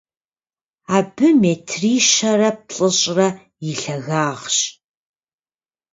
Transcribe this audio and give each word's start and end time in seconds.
Абы 0.97 1.27
метрищэрэ 1.41 2.49
плӏыщӏрэ 2.67 3.27
и 3.69 3.71
лъагагъщ. 3.79 4.57